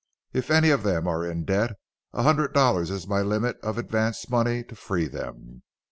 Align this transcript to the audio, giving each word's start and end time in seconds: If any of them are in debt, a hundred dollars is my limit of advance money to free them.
If 0.33 0.49
any 0.49 0.71
of 0.71 0.81
them 0.81 1.07
are 1.07 1.23
in 1.23 1.45
debt, 1.45 1.73
a 2.11 2.23
hundred 2.23 2.55
dollars 2.55 2.89
is 2.89 3.05
my 3.05 3.21
limit 3.21 3.59
of 3.61 3.77
advance 3.77 4.27
money 4.27 4.63
to 4.63 4.73
free 4.75 5.07
them. 5.07 5.61